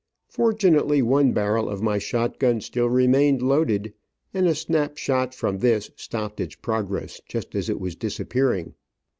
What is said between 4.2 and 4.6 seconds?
and a